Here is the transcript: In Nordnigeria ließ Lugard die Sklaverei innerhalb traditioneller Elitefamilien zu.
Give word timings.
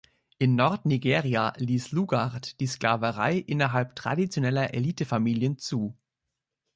In 0.39 0.55
Nordnigeria 0.55 1.53
ließ 1.57 1.91
Lugard 1.91 2.59
die 2.59 2.65
Sklaverei 2.65 3.37
innerhalb 3.37 3.95
traditioneller 3.95 4.73
Elitefamilien 4.73 5.59
zu. 5.59 5.95